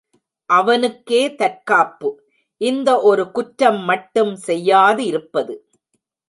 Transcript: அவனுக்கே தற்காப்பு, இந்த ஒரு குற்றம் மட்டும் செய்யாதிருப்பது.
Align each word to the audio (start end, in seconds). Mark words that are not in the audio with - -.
அவனுக்கே 0.49 1.35
தற்காப்பு, 1.35 2.09
இந்த 2.61 2.89
ஒரு 3.01 3.31
குற்றம் 3.31 3.81
மட்டும் 3.83 4.33
செய்யாதிருப்பது. 4.47 5.55